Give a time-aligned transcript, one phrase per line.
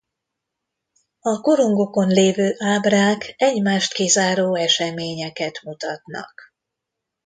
[1.19, 6.53] A korongokon lévő ábrák egymást kizáró eseményeket mutatnak.